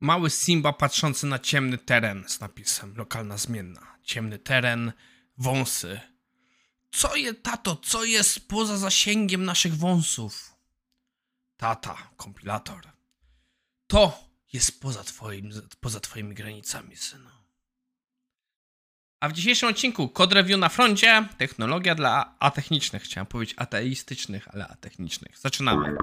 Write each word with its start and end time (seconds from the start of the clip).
Mały 0.00 0.30
Simba 0.30 0.72
patrzący 0.72 1.26
na 1.26 1.38
ciemny 1.38 1.78
teren 1.78 2.24
z 2.28 2.40
napisem 2.40 2.96
lokalna 2.96 3.36
zmienna. 3.36 3.96
Ciemny 4.02 4.38
teren, 4.38 4.92
wąsy. 5.38 6.00
Co 6.90 7.16
je, 7.16 7.34
tato, 7.34 7.76
co 7.76 8.04
jest 8.04 8.48
poza 8.48 8.76
zasięgiem 8.76 9.44
naszych 9.44 9.76
wąsów? 9.76 10.56
Tata, 11.56 11.96
kompilator. 12.16 12.80
To 13.86 14.30
jest 14.52 14.80
poza, 14.80 15.04
twoim, 15.04 15.50
poza 15.80 16.00
twoimi 16.00 16.34
granicami, 16.34 16.96
synu. 16.96 17.30
A 19.20 19.28
w 19.28 19.32
dzisiejszym 19.32 19.68
odcinku 19.68 20.08
kod 20.08 20.32
review 20.32 20.58
na 20.58 20.68
froncie, 20.68 21.28
technologia 21.38 21.94
dla 21.94 22.34
atechnicznych. 22.38 23.02
Chciałem 23.02 23.26
powiedzieć 23.26 23.54
ateistycznych, 23.58 24.48
ale 24.54 24.68
atechnicznych. 24.68 25.38
Zaczynamy. 25.38 25.96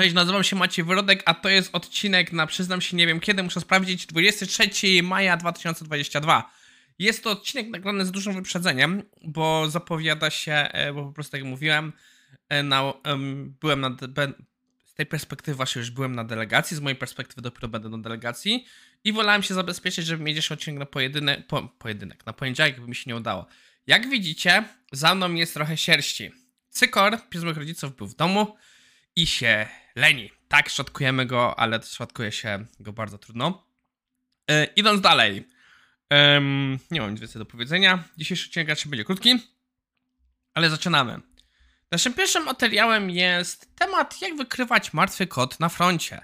Cześć, 0.00 0.14
nazywam 0.14 0.44
się 0.44 0.56
Maciej 0.56 0.84
Wyrodek, 0.84 1.22
a 1.26 1.34
to 1.34 1.48
jest 1.48 1.74
odcinek 1.74 2.32
na 2.32 2.46
przyznam 2.46 2.80
się 2.80 2.96
nie 2.96 3.06
wiem 3.06 3.20
kiedy, 3.20 3.42
muszę 3.42 3.60
sprawdzić, 3.60 4.06
23 4.06 4.70
maja 5.02 5.36
2022. 5.36 6.50
Jest 6.98 7.24
to 7.24 7.30
odcinek 7.30 7.68
nagrany 7.68 8.06
z 8.06 8.10
dużym 8.10 8.34
wyprzedzeniem, 8.34 9.02
bo 9.24 9.70
zapowiada 9.70 10.30
się, 10.30 10.52
e, 10.52 10.92
bo 10.92 11.04
po 11.04 11.12
prostu 11.12 11.36
jak 11.36 11.46
mówiłem, 11.46 11.92
e, 12.48 12.62
na, 12.62 12.92
byłem 13.60 13.80
na, 13.80 13.96
z 14.84 14.94
tej 14.94 15.06
perspektywy 15.06 15.56
właśnie 15.56 15.80
już 15.80 15.90
byłem 15.90 16.14
na 16.14 16.24
delegacji, 16.24 16.76
z 16.76 16.80
mojej 16.80 16.96
perspektywy 16.96 17.42
dopiero 17.42 17.68
będę 17.68 17.88
na 17.88 17.98
delegacji 17.98 18.66
i 19.04 19.12
wolałem 19.12 19.42
się 19.42 19.54
zabezpieczyć, 19.54 20.06
żeby 20.06 20.24
mieć 20.24 20.36
jeszcze 20.36 20.54
odcinek 20.54 20.78
na 20.78 20.86
pojedynek, 20.86 21.46
po, 21.46 21.62
pojedynek, 21.62 22.26
na 22.26 22.32
poniedziałek, 22.32 22.80
by 22.80 22.88
mi 22.88 22.94
się 22.94 23.04
nie 23.06 23.16
udało. 23.16 23.46
Jak 23.86 24.10
widzicie, 24.10 24.64
za 24.92 25.14
mną 25.14 25.34
jest 25.34 25.54
trochę 25.54 25.76
sierści. 25.76 26.30
Cykor, 26.70 27.18
pies 27.28 27.44
moich 27.44 27.56
rodziców, 27.56 27.96
był 27.96 28.06
w 28.06 28.14
domu 28.14 28.56
i 29.16 29.26
się 29.26 29.66
leni. 29.96 30.30
Tak, 30.48 30.68
szatkujemy 30.68 31.26
go, 31.26 31.58
ale 31.58 31.82
szatkuje 31.82 32.32
się 32.32 32.66
go 32.80 32.92
bardzo 32.92 33.18
trudno. 33.18 33.66
Yy, 34.48 34.64
idąc 34.76 35.00
dalej. 35.00 35.48
Nie 36.90 37.00
mam 37.00 37.10
nic 37.10 37.20
więcej 37.20 37.38
do 37.38 37.46
powiedzenia. 37.46 38.04
Dzisiejszy 38.16 38.46
odcinek 38.46 38.68
raczej 38.68 38.90
będzie 38.90 39.04
krótki, 39.04 39.38
ale 40.54 40.70
zaczynamy. 40.70 41.20
Naszym 41.90 42.14
pierwszym 42.14 42.44
materiałem 42.44 43.10
jest 43.10 43.76
temat, 43.76 44.22
jak 44.22 44.36
wykrywać 44.36 44.92
martwy 44.92 45.26
kod 45.26 45.60
na 45.60 45.68
froncie. 45.68 46.20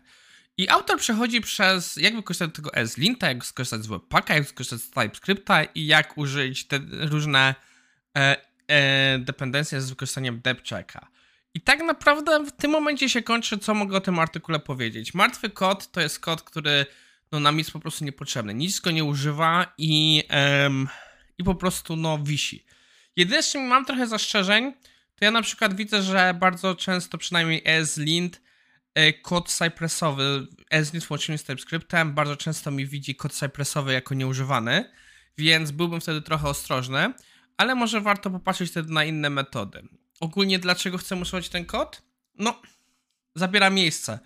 I 0.58 0.68
autor 0.68 0.98
przechodzi 0.98 1.40
przez, 1.40 1.96
jak 1.96 2.16
wykorzystać 2.16 2.48
do 2.48 2.56
tego 2.56 2.74
ESLinta, 2.74 3.28
jak 3.28 3.44
skorzystać 3.44 3.82
z 3.82 3.86
Webpacka, 3.86 4.34
jak 4.34 4.48
skorzystać 4.48 4.80
z 4.80 4.90
TypeScripta 4.90 5.64
i 5.64 5.86
jak 5.86 6.18
użyć 6.18 6.66
te 6.66 6.80
różne 6.90 7.54
e, 8.16 8.36
e, 8.68 9.18
dependencje 9.18 9.80
z 9.80 9.90
wykorzystaniem 9.90 10.40
depchecka. 10.40 11.08
I 11.56 11.60
tak 11.60 11.82
naprawdę 11.82 12.44
w 12.44 12.52
tym 12.52 12.70
momencie 12.70 13.08
się 13.08 13.22
kończy, 13.22 13.58
co 13.58 13.74
mogę 13.74 13.96
o 13.96 14.00
tym 14.00 14.18
artykule 14.18 14.58
powiedzieć. 14.58 15.14
Martwy 15.14 15.50
kod 15.50 15.90
to 15.90 16.00
jest 16.00 16.20
kod, 16.20 16.42
który 16.42 16.86
no, 17.32 17.40
nam 17.40 17.58
jest 17.58 17.70
po 17.70 17.80
prostu 17.80 18.04
niepotrzebny. 18.04 18.54
Nic 18.54 18.80
go 18.80 18.90
nie 18.90 19.04
używa 19.04 19.72
i, 19.78 20.24
em, 20.28 20.88
i 21.38 21.44
po 21.44 21.54
prostu 21.54 21.96
no, 21.96 22.18
wisi. 22.18 22.64
Jedyne, 23.16 23.42
z 23.42 23.52
czym 23.52 23.62
mam 23.62 23.84
trochę 23.84 24.06
zastrzeżeń, 24.06 24.72
to 25.14 25.24
ja 25.24 25.30
na 25.30 25.42
przykład 25.42 25.76
widzę, 25.76 26.02
że 26.02 26.34
bardzo 26.40 26.74
często 26.74 27.18
przynajmniej 27.18 27.62
ESLint 27.64 28.42
e, 28.94 29.12
kod 29.12 29.48
cypressowy, 29.48 30.46
ESLint 30.70 31.04
w 31.04 31.38
z 31.38 31.44
TypeScriptem 31.44 32.14
bardzo 32.14 32.36
często 32.36 32.70
mi 32.70 32.86
widzi 32.86 33.14
kod 33.14 33.32
cypressowy 33.32 33.92
jako 33.92 34.14
nieużywany, 34.14 34.90
więc 35.38 35.70
byłbym 35.70 36.00
wtedy 36.00 36.22
trochę 36.22 36.48
ostrożny, 36.48 37.12
ale 37.56 37.74
może 37.74 38.00
warto 38.00 38.30
popatrzeć 38.30 38.70
wtedy 38.70 38.92
na 38.92 39.04
inne 39.04 39.30
metody. 39.30 39.88
Ogólnie 40.20 40.58
dlaczego 40.58 40.98
chcę 40.98 41.16
usuwać 41.16 41.48
ten 41.48 41.64
kod? 41.64 42.02
No, 42.38 42.62
zabiera 43.34 43.70
miejsce. 43.70 44.18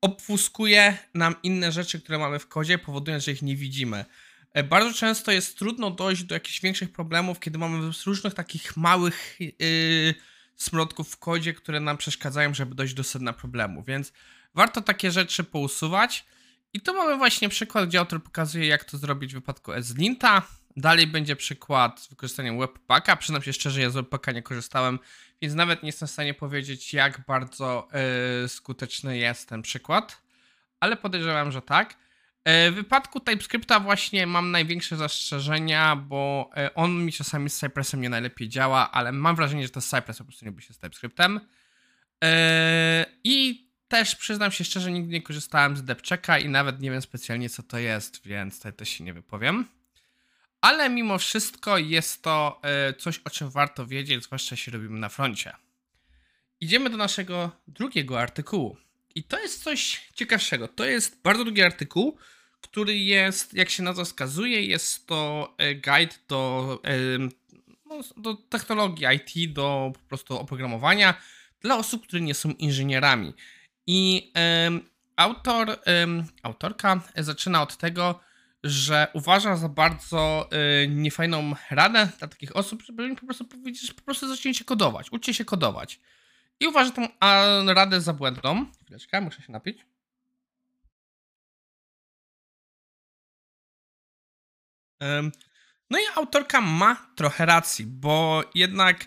Obfuskuje 0.00 0.98
nam 1.14 1.34
inne 1.42 1.72
rzeczy, 1.72 2.00
które 2.00 2.18
mamy 2.18 2.38
w 2.38 2.48
kodzie, 2.48 2.78
powodując, 2.78 3.24
że 3.24 3.32
ich 3.32 3.42
nie 3.42 3.56
widzimy. 3.56 4.04
E, 4.52 4.62
bardzo 4.62 4.98
często 4.98 5.32
jest 5.32 5.58
trudno 5.58 5.90
dojść 5.90 6.22
do 6.22 6.34
jakichś 6.34 6.60
większych 6.60 6.92
problemów, 6.92 7.40
kiedy 7.40 7.58
mamy 7.58 7.90
różnych 8.06 8.34
takich 8.34 8.76
małych 8.76 9.36
yy, 9.40 10.14
smrodków 10.56 11.10
w 11.10 11.16
kodzie, 11.16 11.54
które 11.54 11.80
nam 11.80 11.96
przeszkadzają, 11.96 12.54
żeby 12.54 12.74
dojść 12.74 12.94
do 12.94 13.04
sedna 13.04 13.32
problemu, 13.32 13.82
więc 13.82 14.12
warto 14.54 14.80
takie 14.80 15.10
rzeczy 15.10 15.44
pousuwać. 15.44 16.24
I 16.72 16.80
tu 16.80 16.94
mamy 16.94 17.16
właśnie 17.16 17.48
przykład, 17.48 17.88
gdzie 17.88 17.98
autor 17.98 18.22
pokazuje, 18.22 18.66
jak 18.66 18.84
to 18.84 18.98
zrobić 18.98 19.32
w 19.32 19.34
wypadku 19.34 19.72
SLinta. 19.82 20.42
Dalej 20.76 21.06
będzie 21.06 21.36
przykład 21.36 22.00
z 22.00 22.08
wykorzystaniem 22.08 22.58
Webpacka. 22.58 23.16
Przyznam 23.16 23.42
się 23.42 23.52
szczerze, 23.52 23.80
ja 23.80 23.90
z 23.90 23.94
Webpacka 23.94 24.32
nie 24.32 24.42
korzystałem, 24.42 24.98
więc 25.42 25.54
nawet 25.54 25.82
nie 25.82 25.88
jestem 25.88 26.08
w 26.08 26.10
stanie 26.10 26.34
powiedzieć, 26.34 26.94
jak 26.94 27.24
bardzo 27.26 27.88
yy, 28.42 28.48
skuteczny 28.48 29.18
jest 29.18 29.48
ten 29.48 29.62
przykład, 29.62 30.22
ale 30.80 30.96
podejrzewam, 30.96 31.52
że 31.52 31.62
tak. 31.62 31.96
E, 32.44 32.70
w 32.70 32.74
wypadku 32.74 33.20
TypeScripta 33.20 33.80
właśnie 33.80 34.26
mam 34.26 34.50
największe 34.50 34.96
zastrzeżenia, 34.96 35.96
bo 35.96 36.50
e, 36.56 36.74
on 36.74 37.04
mi 37.04 37.12
czasami 37.12 37.50
z 37.50 37.56
Cypressem 37.56 38.00
nie 38.00 38.08
najlepiej 38.08 38.48
działa, 38.48 38.90
ale 38.92 39.12
mam 39.12 39.36
wrażenie, 39.36 39.62
że 39.62 39.68
to 39.68 39.80
Cypress 39.80 40.18
po 40.18 40.24
prostu 40.24 40.44
nie 40.44 40.52
by 40.52 40.62
się 40.62 40.74
z 40.74 40.78
TypeScriptem. 40.78 41.40
I 43.24 43.66
też 43.88 44.16
przyznam 44.16 44.52
się 44.52 44.64
szczerze, 44.64 44.92
nigdy 44.92 45.12
nie 45.12 45.22
korzystałem 45.22 45.76
z 45.76 45.84
DepChecka 45.84 46.38
i 46.38 46.48
nawet 46.48 46.80
nie 46.80 46.90
wiem 46.90 47.02
specjalnie 47.02 47.50
co 47.50 47.62
to 47.62 47.78
jest, 47.78 48.26
więc 48.26 48.56
tutaj 48.56 48.72
też 48.72 48.88
się 48.88 49.04
nie 49.04 49.14
wypowiem. 49.14 49.75
Ale 50.60 50.90
mimo 50.90 51.18
wszystko 51.18 51.78
jest 51.78 52.22
to 52.22 52.60
coś, 52.98 53.18
o 53.18 53.30
czym 53.30 53.50
warto 53.50 53.86
wiedzieć, 53.86 54.24
zwłaszcza 54.24 54.52
jeśli 54.52 54.72
robimy 54.72 54.98
na 54.98 55.08
froncie. 55.08 55.52
Idziemy 56.60 56.90
do 56.90 56.96
naszego 56.96 57.50
drugiego 57.68 58.20
artykułu. 58.20 58.76
I 59.14 59.24
to 59.24 59.38
jest 59.38 59.62
coś 59.62 60.08
ciekawszego. 60.14 60.68
To 60.68 60.84
jest 60.84 61.22
bardzo 61.22 61.44
długi 61.44 61.62
artykuł, 61.62 62.18
który 62.60 62.98
jest, 62.98 63.54
jak 63.54 63.70
się 63.70 63.82
nazwa 63.82 64.04
wskazuje, 64.04 64.62
jest 64.62 65.06
to 65.06 65.54
e, 65.58 65.74
guide 65.74 66.14
do, 66.28 66.82
no, 67.86 68.00
do 68.16 68.34
technologii 68.34 69.06
IT, 69.16 69.52
do 69.52 69.92
po 69.94 70.08
prostu 70.08 70.38
oprogramowania 70.38 71.14
dla 71.60 71.76
osób, 71.76 72.06
które 72.06 72.22
nie 72.22 72.34
są 72.34 72.50
inżynierami. 72.50 73.34
I 73.86 74.32
autor, 75.16 75.78
autorka 76.42 77.00
zaczyna 77.16 77.62
od 77.62 77.76
tego, 77.76 78.20
że 78.64 79.06
uważa 79.12 79.56
za 79.56 79.68
bardzo 79.68 80.48
y, 80.84 80.88
niefajną 80.88 81.54
radę 81.70 82.08
dla 82.18 82.28
takich 82.28 82.56
osób, 82.56 82.82
żeby 82.82 83.08
im 83.08 83.16
po 83.16 83.26
prostu 83.26 83.44
powiedzieć, 83.44 83.86
że 83.86 83.94
po 83.94 84.02
prostu 84.02 84.28
zacznijcie 84.28 84.64
kodować, 84.64 85.12
uczcie 85.12 85.34
się 85.34 85.44
kodować. 85.44 86.00
I 86.60 86.66
uważa 86.66 86.90
tą 86.90 87.08
a, 87.20 87.44
radę 87.66 88.00
za 88.00 88.12
błędną. 88.12 88.66
Chwileczkę, 88.84 89.20
muszę 89.20 89.42
się 89.42 89.52
napić. 89.52 89.86
No 95.90 95.98
i 95.98 96.02
autorka 96.14 96.60
ma 96.60 97.06
trochę 97.16 97.46
racji, 97.46 97.86
bo 97.86 98.44
jednak 98.54 99.06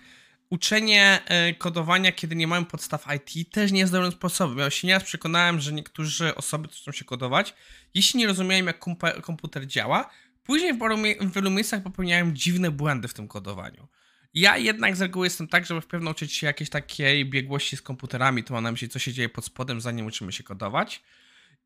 uczenie 0.50 1.22
e, 1.26 1.54
kodowania, 1.54 2.12
kiedy 2.12 2.36
nie 2.36 2.48
mają 2.48 2.66
podstaw 2.66 3.06
IT, 3.16 3.52
też 3.52 3.72
nie 3.72 3.80
jest 3.80 3.92
dobrym 3.92 4.12
sposobem. 4.12 4.58
Ja 4.58 4.70
się 4.70 4.88
nieraz 4.88 5.04
przekonałem, 5.04 5.60
że 5.60 5.74
niektórzy 5.74 6.36
osoby, 6.36 6.68
chcą 6.68 6.92
się 6.92 7.06
kodować, 7.06 7.54
jeśli 7.94 8.20
nie 8.20 8.28
rozumieją, 8.28 8.66
jak 8.66 8.86
komputer 9.22 9.68
działa, 9.68 10.10
później 10.44 10.74
w 11.22 11.34
wielu 11.34 11.52
miejscach 11.52 11.84
popełniają 11.84 12.34
dziwne 12.34 12.72
błędy 12.72 13.08
w 13.08 13.14
tym 13.14 13.28
kodowaniu. 13.28 13.88
Ja 14.34 14.58
jednak 14.58 14.96
z 14.96 15.02
reguły 15.02 15.26
jestem 15.26 15.48
tak, 15.48 15.66
żeby 15.66 15.82
w 15.82 15.88
pewno 15.88 16.12
uczyć 16.12 16.34
się 16.34 16.48
jakiejś 16.48 16.70
takiej 16.70 17.26
biegłości 17.26 17.78
z 17.78 17.82
komputerami, 17.82 18.44
to 18.44 18.54
mam 18.54 18.64
na 18.64 18.72
myśli, 18.72 18.90
co 18.90 19.00
się 19.00 19.14
dzieje 19.14 19.30
pod 19.30 19.46
spodem, 19.46 19.82
zanim 19.82 20.06
uczymy 20.06 20.32
się 20.32 20.44
kodować. 20.44 21.04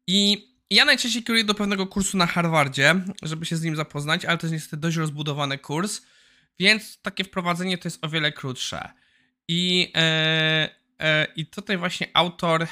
I 0.07 0.47
ja 0.69 0.85
najczęściej 0.85 1.23
kieruję 1.23 1.43
do 1.43 1.53
pewnego 1.53 1.87
kursu 1.87 2.17
na 2.17 2.25
Harvardzie, 2.25 2.95
żeby 3.21 3.45
się 3.45 3.55
z 3.57 3.63
nim 3.63 3.75
zapoznać, 3.75 4.25
ale 4.25 4.37
to 4.37 4.45
jest 4.45 4.53
niestety 4.53 4.77
dość 4.77 4.97
rozbudowany 4.97 5.57
kurs, 5.57 6.01
więc 6.59 7.01
takie 7.01 7.23
wprowadzenie 7.23 7.77
to 7.77 7.87
jest 7.87 8.05
o 8.05 8.09
wiele 8.09 8.31
krótsze. 8.31 8.89
I, 9.47 9.91
e, 9.95 10.69
e, 10.99 11.27
i 11.35 11.45
tutaj 11.45 11.77
właśnie 11.77 12.07
autor 12.13 12.67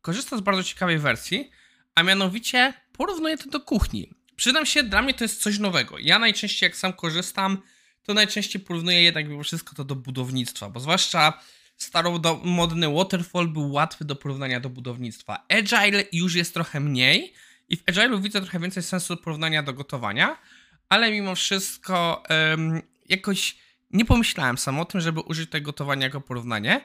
korzysta 0.00 0.36
z 0.36 0.40
bardzo 0.40 0.64
ciekawej 0.64 0.98
wersji, 0.98 1.50
a 1.94 2.02
mianowicie 2.02 2.74
porównuje 2.92 3.38
to 3.38 3.50
do 3.50 3.60
kuchni. 3.60 4.10
Przyznam 4.36 4.66
się, 4.66 4.82
dla 4.82 5.02
mnie 5.02 5.14
to 5.14 5.24
jest 5.24 5.42
coś 5.42 5.58
nowego. 5.58 5.98
Ja 5.98 6.18
najczęściej, 6.18 6.66
jak 6.66 6.76
sam 6.76 6.92
korzystam, 6.92 7.62
to 8.02 8.14
najczęściej 8.14 8.62
porównuję 8.62 9.02
jednak 9.02 9.28
mimo 9.28 9.42
wszystko 9.42 9.74
to 9.74 9.84
do 9.84 9.94
budownictwa, 9.94 10.70
bo 10.70 10.80
zwłaszcza 10.80 11.40
staromodny 11.76 12.94
Waterfall 12.94 13.48
był 13.48 13.72
łatwy 13.72 14.04
do 14.04 14.16
porównania 14.16 14.60
do 14.60 14.70
budownictwa. 14.70 15.46
Agile 15.48 16.04
już 16.12 16.34
jest 16.34 16.54
trochę 16.54 16.80
mniej 16.80 17.34
i 17.68 17.76
w 17.76 17.84
Agile'u 17.84 18.22
widzę 18.22 18.40
trochę 18.40 18.60
więcej 18.60 18.82
sensu 18.82 19.16
porównania 19.16 19.62
do 19.62 19.74
gotowania, 19.74 20.38
ale 20.88 21.10
mimo 21.12 21.34
wszystko 21.34 22.22
um, 22.30 22.82
jakoś 23.08 23.56
nie 23.90 24.04
pomyślałem 24.04 24.58
sam 24.58 24.80
o 24.80 24.84
tym, 24.84 25.00
żeby 25.00 25.20
użyć 25.20 25.50
tego 25.50 25.66
gotowania 25.66 26.04
jako 26.04 26.20
porównanie. 26.20 26.80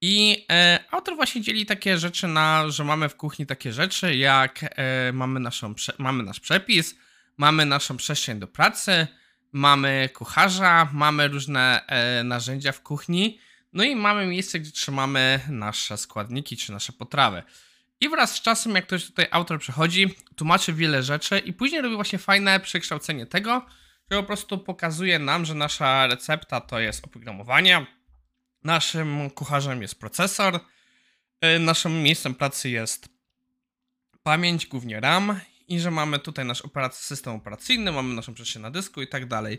I 0.00 0.46
e, 0.50 0.84
autor 0.90 1.16
właśnie 1.16 1.40
dzieli 1.40 1.66
takie 1.66 1.98
rzeczy 1.98 2.28
na, 2.28 2.70
że 2.70 2.84
mamy 2.84 3.08
w 3.08 3.16
kuchni 3.16 3.46
takie 3.46 3.72
rzeczy, 3.72 4.16
jak 4.16 4.60
e, 4.62 5.12
mamy, 5.12 5.40
naszą, 5.40 5.74
mamy 5.98 6.22
nasz 6.22 6.40
przepis, 6.40 6.94
mamy 7.36 7.66
naszą 7.66 7.96
przestrzeń 7.96 8.38
do 8.38 8.46
pracy, 8.46 9.06
mamy 9.52 10.08
kucharza, 10.14 10.88
mamy 10.92 11.28
różne 11.28 11.86
e, 11.86 12.24
narzędzia 12.24 12.72
w 12.72 12.82
kuchni, 12.82 13.38
No 13.72 13.84
i 13.84 13.96
mamy 13.96 14.26
miejsce, 14.26 14.60
gdzie 14.60 14.72
trzymamy 14.72 15.40
nasze 15.48 15.96
składniki 15.96 16.56
czy 16.56 16.72
nasze 16.72 16.92
potrawy. 16.92 17.42
I 18.00 18.08
wraz 18.08 18.34
z 18.34 18.40
czasem, 18.40 18.74
jak 18.74 18.86
ktoś 18.86 19.06
tutaj 19.06 19.26
autor 19.30 19.60
przechodzi, 19.60 20.14
tłumaczy 20.36 20.72
wiele 20.72 21.02
rzeczy 21.02 21.38
i 21.38 21.52
później 21.52 21.82
robi 21.82 21.94
właśnie 21.94 22.18
fajne 22.18 22.60
przekształcenie 22.60 23.26
tego, 23.26 23.66
że 24.10 24.16
po 24.16 24.22
prostu 24.22 24.58
pokazuje 24.58 25.18
nam, 25.18 25.44
że 25.44 25.54
nasza 25.54 26.06
recepta 26.06 26.60
to 26.60 26.80
jest 26.80 27.04
oprogramowanie, 27.04 27.86
naszym 28.64 29.30
kucharzem 29.30 29.82
jest 29.82 30.00
procesor, 30.00 30.60
y, 31.56 31.58
naszym 31.58 32.02
miejscem 32.02 32.34
pracy 32.34 32.70
jest 32.70 33.08
pamięć, 34.22 34.66
głównie 34.66 35.00
RAM 35.00 35.40
i 35.68 35.80
że 35.80 35.90
mamy 35.90 36.18
tutaj 36.18 36.44
nasz 36.44 36.62
system 36.92 37.34
operacyjny, 37.34 37.92
mamy 37.92 38.14
naszą 38.14 38.34
przestrzeń 38.34 38.62
na 38.62 38.70
dysku 38.70 39.02
i 39.02 39.08
tak 39.08 39.26
dalej. 39.26 39.58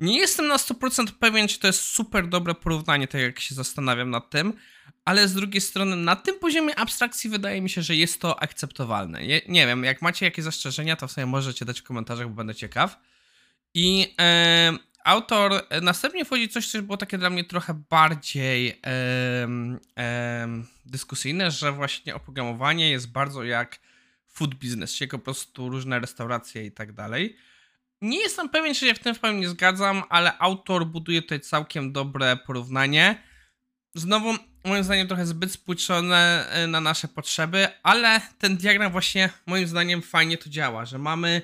Nie 0.00 0.18
jestem 0.18 0.46
na 0.46 0.56
100% 0.56 1.12
pewien, 1.18 1.48
czy 1.48 1.58
to 1.58 1.66
jest 1.66 1.80
super 1.80 2.28
dobre 2.28 2.54
porównanie, 2.54 3.08
tak 3.08 3.20
jak 3.20 3.40
się 3.40 3.54
zastanawiam 3.54 4.10
nad 4.10 4.30
tym, 4.30 4.52
ale 5.04 5.28
z 5.28 5.34
drugiej 5.34 5.60
strony 5.60 5.96
na 5.96 6.16
tym 6.16 6.38
poziomie 6.38 6.78
abstrakcji 6.78 7.30
wydaje 7.30 7.60
mi 7.60 7.70
się, 7.70 7.82
że 7.82 7.96
jest 7.96 8.20
to 8.20 8.42
akceptowalne. 8.42 9.26
Nie, 9.26 9.40
nie 9.48 9.66
wiem, 9.66 9.84
jak 9.84 10.02
macie 10.02 10.26
jakieś 10.26 10.44
zastrzeżenia, 10.44 10.96
to 10.96 11.08
w 11.08 11.12
sobie 11.12 11.26
możecie 11.26 11.64
dać 11.64 11.80
w 11.80 11.82
komentarzach, 11.82 12.28
bo 12.28 12.34
będę 12.34 12.54
ciekaw. 12.54 12.98
I 13.74 14.14
e, 14.20 14.72
autor 15.04 15.52
następnie 15.82 16.24
wchodzi 16.24 16.48
coś, 16.48 16.70
co 16.70 16.82
było 16.82 16.96
takie 16.96 17.18
dla 17.18 17.30
mnie 17.30 17.44
trochę 17.44 17.74
bardziej 17.90 18.68
e, 18.68 18.78
e, 19.98 20.48
dyskusyjne, 20.86 21.50
że 21.50 21.72
właśnie 21.72 22.14
oprogramowanie 22.14 22.90
jest 22.90 23.12
bardzo 23.12 23.44
jak 23.44 23.78
food 24.26 24.54
business, 24.54 24.94
czyli 24.94 25.10
po 25.10 25.18
prostu 25.18 25.68
różne 25.68 26.00
restauracje 26.00 26.66
i 26.66 26.72
tak 26.72 26.92
dalej. 26.92 27.36
Nie 28.00 28.18
jestem 28.18 28.48
pewien, 28.48 28.74
czy 28.74 28.86
się 28.86 28.94
w 28.94 28.98
tym 28.98 29.14
w 29.14 29.18
pełni 29.18 29.46
zgadzam, 29.46 30.02
ale 30.08 30.38
autor 30.38 30.86
buduje 30.86 31.22
tutaj 31.22 31.40
całkiem 31.40 31.92
dobre 31.92 32.36
porównanie. 32.36 33.22
Znowu, 33.94 34.34
moim 34.64 34.84
zdaniem, 34.84 35.08
trochę 35.08 35.26
zbyt 35.26 35.52
spłyczone 35.52 36.46
e, 36.50 36.66
na 36.66 36.80
nasze 36.80 37.08
potrzeby, 37.08 37.68
ale 37.82 38.20
ten 38.38 38.56
diagram 38.56 38.92
właśnie, 38.92 39.30
moim 39.46 39.66
zdaniem, 39.66 40.02
fajnie 40.02 40.38
to 40.38 40.50
działa, 40.50 40.84
że 40.84 40.98
mamy 40.98 41.42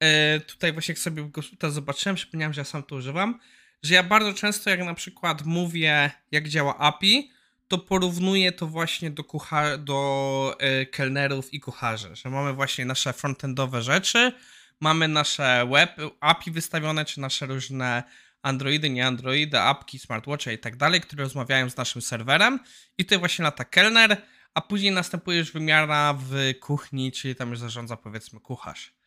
e, 0.00 0.40
tutaj 0.40 0.72
właśnie, 0.72 0.92
jak 0.92 0.98
sobie 0.98 1.22
go 1.22 1.42
tutaj 1.42 1.70
zobaczyłem, 1.70 2.16
przypomniałem, 2.16 2.52
że 2.52 2.60
ja 2.60 2.64
sam 2.64 2.82
to 2.82 2.96
używam, 2.96 3.40
że 3.82 3.94
ja 3.94 4.02
bardzo 4.02 4.32
często, 4.32 4.70
jak 4.70 4.84
na 4.84 4.94
przykład 4.94 5.44
mówię, 5.44 6.10
jak 6.30 6.48
działa 6.48 6.78
API, 6.78 7.30
to 7.68 7.78
porównuję 7.78 8.52
to 8.52 8.66
właśnie 8.66 9.10
do, 9.10 9.22
kuchar- 9.22 9.78
do 9.78 10.56
e, 10.58 10.86
kelnerów 10.86 11.54
i 11.54 11.60
kucharzy, 11.60 12.16
że 12.16 12.30
mamy 12.30 12.52
właśnie 12.52 12.84
nasze 12.84 13.12
frontendowe 13.12 13.82
rzeczy, 13.82 14.32
mamy 14.80 15.08
nasze 15.08 15.68
web 15.70 15.96
API 16.20 16.50
wystawione, 16.50 17.04
czy 17.04 17.20
nasze 17.20 17.46
różne 17.46 18.02
Androidy, 18.42 18.90
nie 18.90 19.06
Androidy, 19.06 19.60
apki, 19.60 19.98
smartwatche 19.98 20.54
i 20.54 20.58
tak 20.58 20.76
dalej, 20.76 21.00
które 21.00 21.24
rozmawiają 21.24 21.70
z 21.70 21.76
naszym 21.76 22.02
serwerem. 22.02 22.60
I 22.98 23.04
tutaj 23.04 23.18
właśnie 23.18 23.42
lata 23.42 23.64
kelner, 23.64 24.16
a 24.54 24.60
później 24.60 24.92
następuje 24.92 25.38
już 25.38 25.52
wymiara 25.52 26.14
w 26.18 26.54
kuchni, 26.60 27.12
czyli 27.12 27.34
tam 27.36 27.50
już 27.50 27.58
zarządza 27.58 27.96
powiedzmy 27.96 28.40
kucharz. 28.40 28.97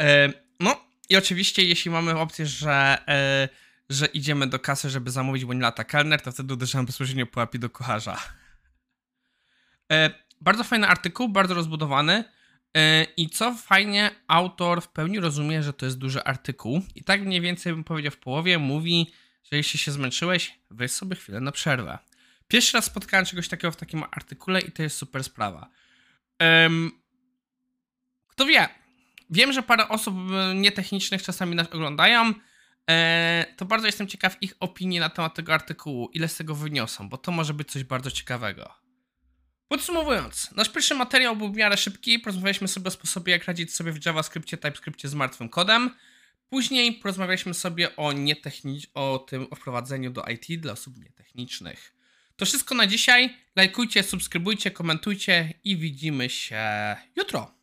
E, 0.00 0.32
no 0.60 0.84
i 1.08 1.16
oczywiście, 1.16 1.64
jeśli 1.64 1.90
mamy 1.90 2.18
opcję, 2.18 2.46
że, 2.46 2.98
e, 3.08 3.48
że 3.90 4.06
idziemy 4.06 4.46
do 4.46 4.58
kasy, 4.58 4.90
żeby 4.90 5.10
zamówić, 5.10 5.44
bo 5.44 5.54
nie 5.54 5.60
lata 5.60 5.84
kelner, 5.84 6.20
to 6.20 6.32
wtedy 6.32 6.54
uderzamy 6.54 6.86
bezpośrednio 6.86 7.26
po 7.26 7.46
do 7.46 7.70
kucharza. 7.70 8.18
E, 9.92 10.10
bardzo 10.40 10.64
fajny 10.64 10.86
artykuł, 10.86 11.28
bardzo 11.28 11.54
rozbudowany. 11.54 12.24
I 13.16 13.30
co 13.30 13.54
fajnie, 13.54 14.10
autor 14.28 14.82
w 14.82 14.88
pełni 14.88 15.20
rozumie, 15.20 15.62
że 15.62 15.72
to 15.72 15.86
jest 15.86 15.98
duży 15.98 16.24
artykuł. 16.24 16.82
I 16.94 17.04
tak 17.04 17.22
mniej 17.22 17.40
więcej 17.40 17.72
bym 17.72 17.84
powiedział 17.84 18.12
w 18.12 18.18
połowie, 18.18 18.58
mówi, 18.58 19.12
że 19.50 19.56
jeśli 19.56 19.78
się 19.78 19.92
zmęczyłeś, 19.92 20.58
weź 20.70 20.92
sobie 20.92 21.16
chwilę 21.16 21.40
na 21.40 21.52
przerwę. 21.52 21.98
Pierwszy 22.48 22.76
raz 22.76 22.84
spotkałem 22.84 23.26
czegoś 23.26 23.48
takiego 23.48 23.72
w 23.72 23.76
takim 23.76 24.04
artykule 24.10 24.60
i 24.60 24.72
to 24.72 24.82
jest 24.82 24.96
super 24.96 25.24
sprawa. 25.24 25.70
Um, 26.40 26.90
kto 28.28 28.46
wie? 28.46 28.79
Wiem, 29.30 29.52
że 29.52 29.62
parę 29.62 29.88
osób 29.88 30.14
e, 30.32 30.54
nietechnicznych 30.54 31.22
czasami 31.22 31.56
nas 31.56 31.66
oglądają. 31.66 32.34
E, 32.90 33.46
to 33.56 33.64
bardzo 33.64 33.86
jestem 33.86 34.06
ciekaw 34.06 34.36
ich 34.40 34.54
opinii 34.60 35.00
na 35.00 35.10
temat 35.10 35.34
tego 35.34 35.54
artykułu, 35.54 36.10
ile 36.12 36.28
z 36.28 36.36
tego 36.36 36.54
wyniosą, 36.54 37.08
bo 37.08 37.18
to 37.18 37.32
może 37.32 37.54
być 37.54 37.70
coś 37.70 37.84
bardzo 37.84 38.10
ciekawego. 38.10 38.74
Podsumowując, 39.68 40.50
nasz 40.56 40.68
pierwszy 40.68 40.94
materiał 40.94 41.36
był 41.36 41.52
w 41.52 41.56
miarę 41.56 41.76
szybki. 41.76 42.18
Porozmawialiśmy 42.18 42.68
sobie 42.68 42.88
o 42.88 42.90
sposobie, 42.90 43.32
jak 43.32 43.44
radzić 43.44 43.74
sobie 43.74 43.92
w 43.92 44.06
JavaScriptie, 44.06 44.56
TypeScriptie 44.56 45.08
z 45.08 45.14
martwym 45.14 45.48
kodem. 45.48 45.90
Później 46.48 46.92
porozmawialiśmy 46.92 47.54
sobie 47.54 47.96
o, 47.96 48.12
nietechni- 48.12 48.86
o 48.94 49.18
tym 49.18 49.46
o 49.50 49.56
wprowadzeniu 49.56 50.10
do 50.10 50.24
IT 50.24 50.60
dla 50.60 50.72
osób 50.72 50.98
nietechnicznych. 50.98 51.94
To 52.36 52.46
wszystko 52.46 52.74
na 52.74 52.86
dzisiaj. 52.86 53.36
Lajkujcie, 53.56 54.02
subskrybujcie, 54.02 54.70
komentujcie 54.70 55.54
i 55.64 55.76
widzimy 55.76 56.30
się 56.30 56.66
jutro. 57.16 57.59